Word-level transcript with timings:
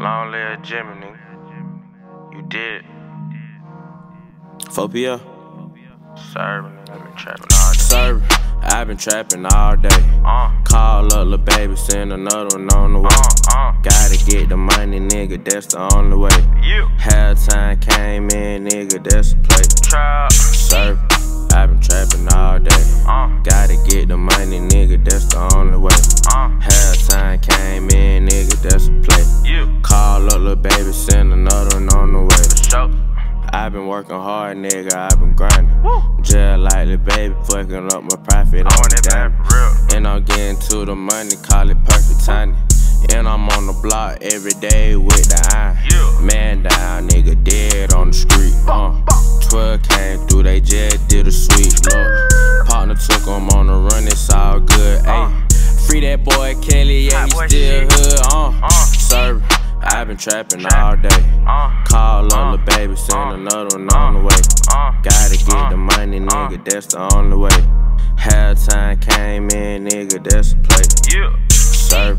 Long 0.00 0.32
live 0.32 0.60
nigga. 0.60 1.18
You 2.32 2.40
did. 2.48 2.84
4PL. 4.70 5.20
Serving. 6.32 6.78
I've 6.88 7.04
been 7.04 7.16
trapping 7.16 7.46
all 7.52 7.72
day. 7.72 7.78
Serve. 7.78 8.22
I've 8.62 8.86
been 8.86 8.96
trapping 8.96 9.44
all 9.44 9.76
day. 9.76 10.20
Uh, 10.24 10.58
Call 10.64 11.04
up 11.12 11.26
lil' 11.26 11.36
baby, 11.36 11.76
send 11.76 12.14
another 12.14 12.56
one 12.58 12.70
on 12.70 12.94
the 12.94 12.98
way. 13.00 13.08
uh, 13.12 13.54
uh. 13.54 13.72
Gotta 13.82 14.24
get 14.24 14.48
the 14.48 14.56
money, 14.56 15.00
nigga, 15.00 15.44
that's 15.44 15.66
the 15.66 15.80
only 15.94 16.16
way. 16.16 16.30
You. 16.62 16.88
Halftime 16.96 17.78
came 17.82 18.30
in, 18.30 18.64
nigga, 18.64 19.04
that's 19.04 19.34
a 19.34 19.36
play. 19.36 19.64
Trap. 19.82 20.32
Gotta 23.42 23.76
get 23.88 24.08
the 24.08 24.16
money, 24.16 24.58
nigga, 24.60 25.02
that's 25.04 25.24
the 25.26 25.38
only 25.56 25.78
way. 25.78 25.94
uh. 26.28 26.48
Halftime 26.60 27.40
came 27.40 27.88
in, 27.90 28.26
nigga, 28.26 28.60
that's 28.62 28.88
a 28.88 28.92
play. 29.00 29.24
You. 29.50 29.80
Call 29.82 30.26
up 30.26 30.40
lil' 30.40 30.56
baby, 30.56 30.92
send 30.92 31.32
another 31.32 31.76
one 31.76 31.88
on 31.94 32.12
the 32.12 32.20
way. 32.20 32.50
I've 33.52 33.72
been 33.72 33.88
working 33.88 34.14
hard, 34.14 34.58
nigga, 34.58 34.92
I've 34.94 35.18
been 35.18 35.34
grinding. 35.34 35.82
Woo. 35.82 36.02
Just 36.22 36.60
like 36.60 36.88
the 36.88 36.98
baby, 36.98 37.34
fucking 37.48 37.92
up 37.92 38.02
my 38.04 38.16
profit. 38.22 38.66
I 38.66 38.76
want 38.76 38.90
bad 39.08 39.32
for 39.36 39.56
real. 39.56 39.96
And 39.96 40.06
I'm 40.06 40.22
getting 40.24 40.56
to 40.68 40.84
the 40.84 40.94
money, 40.94 41.34
call 41.42 41.68
it 41.70 41.82
perfect 41.84 42.24
timing. 42.24 42.56
And 43.12 43.26
I'm 43.26 43.48
on 43.48 43.66
the 43.66 43.72
block 43.82 44.18
every 44.20 44.52
day 44.60 44.94
with 44.94 45.28
the 45.28 45.40
iron. 45.56 45.76
Yeah. 45.90 46.20
Man 46.20 46.62
down, 46.62 47.08
nigga, 47.08 47.42
dead 47.42 47.92
on 47.92 48.08
the 48.08 48.12
street. 48.12 48.52
That 56.10 56.24
boy 56.24 56.54
Kelly, 56.60 57.08
yeah, 57.08 57.24
he 57.24 57.30
still 57.30 57.86
hood. 57.86 58.20
Uh, 58.32 58.52
Uh. 58.62 58.70
serve. 58.70 59.42
I've 59.82 60.08
been 60.08 60.16
trapping 60.16 60.66
all 60.74 60.96
day. 60.96 61.08
Uh, 61.46 61.70
Call 61.84 62.32
Uh. 62.32 62.36
up 62.54 62.64
the 62.66 62.76
baby, 62.76 62.96
send 62.96 63.30
Uh. 63.30 63.34
another 63.34 63.78
one 63.78 63.88
on 63.94 64.14
the 64.14 64.20
way. 64.20 64.40
uh. 64.72 64.92
Gotta 65.02 65.36
get 65.36 65.54
Uh. 65.54 65.70
the 65.70 65.76
money, 65.76 66.20
nigga, 66.20 66.58
Uh. 66.58 66.62
that's 66.64 66.86
the 66.86 67.14
only 67.14 67.36
way. 67.36 67.58
Halftime 68.18 69.00
came 69.00 69.48
in, 69.50 69.84
nigga, 69.86 70.22
that's 70.28 70.52
a 70.52 70.56
play. 70.56 70.84
You. 71.12 71.30
Serve, 71.50 72.18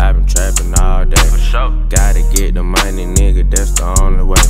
I've 0.00 0.16
been 0.16 0.26
trapping 0.26 0.74
all 0.80 1.04
For 1.04 1.10
day. 1.10 1.42
sure. 1.50 1.70
Gotta 1.90 2.22
get 2.34 2.54
the 2.54 2.62
money, 2.62 3.04
nigga, 3.06 3.48
that's 3.50 3.72
the 3.72 3.84
only 4.02 4.24
way. 4.24 4.40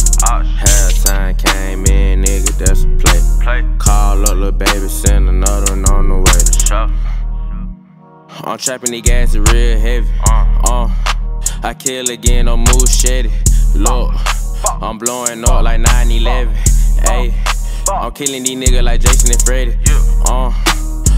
Halftime 0.63 1.37
came 1.39 1.85
in, 1.87 2.23
nigga, 2.23 2.57
that's 2.59 2.85
a 2.85 2.89
play. 3.03 3.21
Play. 3.43 3.65
Call 3.79 4.23
up, 4.23 4.39
the 4.39 4.53
baby, 4.53 4.89
send 4.89 5.26
I'm 8.45 8.59
trapping 8.59 8.91
the 8.91 9.01
gas, 9.01 9.35
real 9.35 9.79
heavy. 9.79 10.09
Uh. 10.29 10.47
Uh, 10.65 10.89
I 11.63 11.75
kill 11.75 12.11
again, 12.11 12.47
no 12.47 12.57
move 12.57 12.67
shitty. 12.67 13.31
Look, 13.75 14.13
I'm 14.83 14.99
blowing 14.99 15.43
up 15.45 15.63
like 15.63 15.81
9 15.81 16.11
11. 16.11 16.55
Ayy, 16.55 17.35
I'm 17.91 18.13
killing 18.13 18.43
these 18.43 18.57
niggas 18.57 18.83
like 18.83 19.01
Jason 19.01 19.33
and 19.33 19.43
Freddy. 19.43 19.77
Uh, 20.27 20.53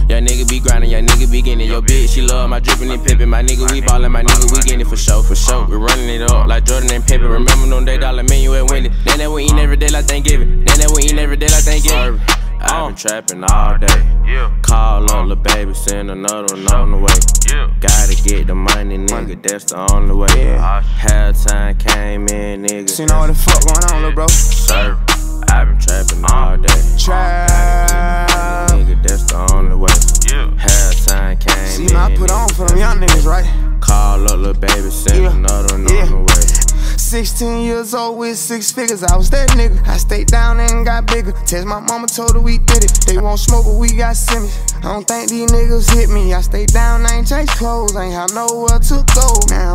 your 0.08 0.20
nigga 0.20 0.48
be 0.48 0.60
grinding, 0.60 0.90
your 0.90 1.00
nigga 1.02 1.30
be 1.30 1.42
getting 1.42 1.60
it. 1.60 1.70
Your 1.70 1.82
bitch, 1.82 2.14
she 2.14 2.22
love 2.22 2.48
my 2.48 2.60
drippin' 2.60 2.90
and 2.90 3.04
pippin'. 3.04 3.28
My 3.28 3.42
nigga, 3.42 3.70
we 3.72 3.80
ballin', 3.80 4.12
my 4.12 4.22
nigga, 4.22 4.52
we 4.52 4.62
getting 4.62 4.80
it 4.80 4.86
for 4.86 4.96
sure, 4.96 5.22
for 5.22 5.34
sure. 5.34 5.66
We 5.66 5.76
running 5.76 6.08
it 6.08 6.30
up 6.30 6.46
like 6.46 6.64
Jordan 6.64 6.90
and 6.92 7.04
Pippen. 7.04 7.26
Remember 7.26 7.66
them 7.66 7.84
day 7.84 7.98
dollar 7.98 8.22
menu 8.22 8.54
at 8.54 8.70
Wendy. 8.70 8.90
Then 9.04 9.18
that 9.18 9.30
we 9.30 9.44
eat 9.44 9.52
every 9.52 9.76
day 9.76 9.88
like 9.88 10.06
Thanksgiving. 10.06 10.64
Then 10.64 10.78
that 10.78 10.92
we 10.94 11.02
eat 11.04 11.18
every 11.18 11.36
day 11.36 11.48
like 11.48 11.64
Thanksgiving. 11.64 12.20
I've 12.68 12.88
been 12.88 12.92
oh. 12.92 12.96
trapping 12.96 13.44
all 13.44 13.78
day. 13.78 14.06
You. 14.26 14.50
Call 14.62 15.10
up, 15.10 15.26
lil' 15.26 15.36
baby, 15.36 15.72
send 15.72 16.10
another 16.10 16.54
one 16.54 16.68
on 16.68 16.90
the 16.92 16.98
way. 16.98 17.14
You. 17.48 17.72
Gotta 17.80 18.14
get 18.22 18.46
the 18.46 18.54
money, 18.54 18.98
nigga, 18.98 19.42
that's 19.42 19.64
the 19.64 19.90
only 19.92 20.14
way. 20.14 20.28
Yeah. 20.36 20.82
Halftime 21.00 21.78
came 21.78 22.28
in, 22.28 22.62
nigga. 22.64 22.90
So 22.90 23.02
you 23.04 23.08
know 23.08 23.20
what 23.20 23.28
the 23.28 23.34
fuck 23.34 23.64
going 23.64 23.84
on, 23.92 24.02
little 24.02 24.14
bro? 24.14 24.26
Serve. 24.28 24.98
I've 25.48 25.68
been 25.68 25.78
trapping 25.80 26.24
all 26.30 26.56
day. 26.58 26.68
Uh, 26.68 26.98
trap. 26.98 28.70
Nigga, 28.70 29.02
that's 29.02 29.24
the 29.24 29.54
only 29.54 29.74
way. 29.74 29.88
You. 30.28 30.52
Halftime 30.60 31.40
came 31.40 31.66
See, 31.66 31.86
in. 31.86 31.92
man, 31.94 32.12
I 32.12 32.16
put 32.16 32.30
on 32.30 32.48
for 32.50 32.66
them 32.68 32.76
young 32.76 32.98
niggas, 32.98 33.24
right? 33.24 33.46
Call 33.80 34.24
up, 34.24 34.30
little 34.36 34.52
baby, 34.52 34.90
send 34.90 35.22
Yeah. 35.22 35.32
another 35.32 35.74
one 35.74 35.88
Yeah. 35.88 36.02
on 36.02 36.10
the 36.10 36.16
way. 36.18 36.67
16 37.08 37.62
years 37.62 37.94
old 37.94 38.18
with 38.18 38.36
six 38.36 38.70
figures, 38.70 39.02
I 39.02 39.16
was 39.16 39.30
that 39.30 39.48
nigga. 39.56 39.80
I 39.88 39.96
stayed 39.96 40.26
down 40.26 40.60
and 40.60 40.84
got 40.84 41.06
bigger. 41.06 41.32
Test 41.46 41.66
my 41.66 41.80
mama 41.80 42.06
told 42.06 42.34
her 42.34 42.40
we 42.40 42.58
did 42.58 42.84
it. 42.84 42.92
They 43.06 43.16
won't 43.16 43.40
smoke, 43.40 43.64
but 43.64 43.76
we 43.76 43.88
got 43.96 44.14
semis. 44.14 44.52
I 44.84 44.92
don't 44.92 45.08
think 45.08 45.30
these 45.30 45.50
niggas 45.50 45.90
hit 45.94 46.10
me. 46.10 46.34
I 46.34 46.42
stayed 46.42 46.68
down, 46.68 47.06
I 47.06 47.16
ain't 47.16 47.26
chase 47.26 47.48
clothes, 47.54 47.96
I 47.96 48.04
ain't 48.04 48.12
have 48.12 48.34
nowhere 48.34 48.78
to 48.78 49.04
go. 49.14 49.26
Now 49.48 49.67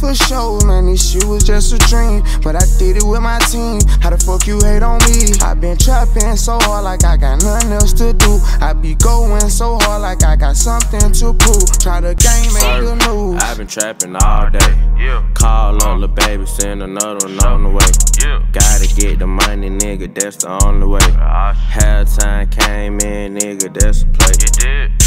for 0.00 0.14
sure, 0.14 0.64
man. 0.66 0.86
This 0.86 1.12
shit 1.12 1.24
was 1.24 1.44
just 1.44 1.72
a 1.72 1.78
dream, 1.88 2.24
but 2.42 2.56
I 2.56 2.64
did 2.78 2.96
it 2.96 3.04
with 3.04 3.20
my 3.20 3.38
team. 3.52 3.78
How 4.00 4.10
the 4.10 4.18
fuck 4.18 4.46
you 4.46 4.58
hate 4.58 4.82
on 4.82 4.98
me? 5.04 5.36
I 5.44 5.54
been 5.54 5.76
trapping 5.76 6.36
so 6.36 6.58
hard, 6.60 6.84
like 6.84 7.04
I 7.04 7.16
got 7.16 7.42
nothing 7.44 7.72
else 7.72 7.92
to 7.94 8.12
do. 8.14 8.40
I 8.60 8.72
be 8.72 8.94
going 8.94 9.48
so 9.50 9.78
hard, 9.80 10.02
like 10.02 10.24
I 10.24 10.36
got 10.36 10.56
something 10.56 11.12
to 11.12 11.34
prove. 11.34 11.78
Try 11.78 12.00
the 12.00 12.14
game, 12.14 12.50
make 12.54 12.62
Serve. 12.64 12.84
the 12.86 12.96
news. 13.06 13.42
I've 13.42 13.58
been 13.58 13.66
trapping 13.66 14.16
all 14.16 14.50
day. 14.50 14.72
Yeah. 14.98 15.28
Call 15.34 15.82
up, 15.84 16.00
the 16.00 16.08
baby, 16.08 16.46
send 16.46 16.82
another 16.82 17.26
one 17.26 17.38
on 17.44 17.62
the 17.64 17.70
way. 17.70 17.90
You. 18.24 18.40
Gotta 18.52 18.88
get 18.96 19.18
the 19.18 19.26
money, 19.26 19.70
nigga, 19.70 20.12
that's 20.14 20.36
the 20.36 20.50
only 20.64 20.86
way. 20.86 21.00
Shit. 21.00 21.14
Halftime 21.14 22.50
came 22.50 22.98
in, 23.00 23.34
nigga, 23.34 23.72
that's 23.72 24.04
the 24.04 24.10
play. 24.10 24.32
You 24.40 24.88
did. 24.88 24.99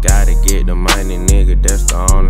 Gotta 0.00 0.34
get 0.46 0.66
the 0.66 0.76
money, 0.76 1.16
nigga, 1.16 1.60
that's 1.60 1.82
the 1.84 1.96
only 2.14 2.27